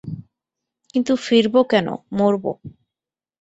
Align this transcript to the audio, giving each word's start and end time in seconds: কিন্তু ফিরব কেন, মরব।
কিন্তু 0.93 1.13
ফিরব 1.15 1.55
কেন, 1.63 1.87
মরব। 2.13 2.43